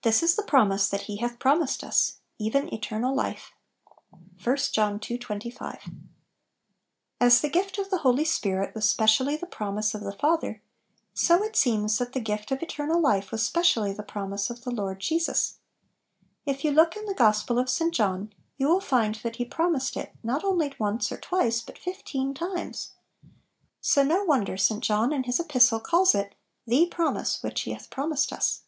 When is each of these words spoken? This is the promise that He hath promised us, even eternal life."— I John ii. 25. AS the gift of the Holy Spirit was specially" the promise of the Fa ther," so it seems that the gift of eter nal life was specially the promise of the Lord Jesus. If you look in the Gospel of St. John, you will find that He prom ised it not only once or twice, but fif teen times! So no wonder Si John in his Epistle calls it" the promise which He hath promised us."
This 0.00 0.22
is 0.22 0.36
the 0.36 0.42
promise 0.42 0.88
that 0.88 1.02
He 1.02 1.18
hath 1.18 1.38
promised 1.38 1.84
us, 1.84 2.16
even 2.38 2.72
eternal 2.72 3.14
life."— 3.14 3.52
I 4.48 4.54
John 4.54 4.98
ii. 5.10 5.18
25. 5.18 5.82
AS 7.20 7.42
the 7.42 7.50
gift 7.50 7.76
of 7.76 7.90
the 7.90 7.98
Holy 7.98 8.24
Spirit 8.24 8.74
was 8.74 8.88
specially" 8.88 9.36
the 9.36 9.44
promise 9.46 9.94
of 9.94 10.00
the 10.00 10.14
Fa 10.16 10.38
ther," 10.40 10.62
so 11.12 11.44
it 11.44 11.56
seems 11.56 11.98
that 11.98 12.14
the 12.14 12.20
gift 12.22 12.50
of 12.50 12.60
eter 12.60 12.88
nal 12.88 12.98
life 13.02 13.30
was 13.30 13.42
specially 13.44 13.92
the 13.92 14.02
promise 14.02 14.48
of 14.48 14.64
the 14.64 14.70
Lord 14.70 14.98
Jesus. 14.98 15.58
If 16.46 16.64
you 16.64 16.70
look 16.70 16.96
in 16.96 17.04
the 17.04 17.12
Gospel 17.12 17.58
of 17.58 17.68
St. 17.68 17.92
John, 17.92 18.32
you 18.56 18.66
will 18.66 18.80
find 18.80 19.16
that 19.16 19.36
He 19.36 19.44
prom 19.44 19.74
ised 19.76 19.94
it 20.00 20.14
not 20.22 20.42
only 20.42 20.72
once 20.78 21.12
or 21.12 21.18
twice, 21.18 21.60
but 21.60 21.76
fif 21.76 22.02
teen 22.02 22.32
times! 22.32 22.92
So 23.82 24.04
no 24.04 24.24
wonder 24.24 24.56
Si 24.56 24.78
John 24.78 25.12
in 25.12 25.24
his 25.24 25.38
Epistle 25.38 25.80
calls 25.80 26.14
it" 26.14 26.34
the 26.66 26.86
promise 26.86 27.42
which 27.42 27.60
He 27.60 27.72
hath 27.72 27.90
promised 27.90 28.32
us." 28.32 28.62